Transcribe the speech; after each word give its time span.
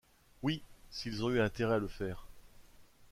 Oui! 0.41 0.63
s’ils 0.89 1.23
ont 1.23 1.29
eu 1.29 1.39
intérêt 1.39 1.75
à 1.75 1.77
le 1.77 1.87
faire 1.87 2.25